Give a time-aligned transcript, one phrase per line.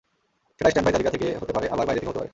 [0.57, 2.29] সেটা স্ট্যান্ডবাই তালিকা থেকে হতে পারে, আবার বাইরে থেকেও হতে পারে।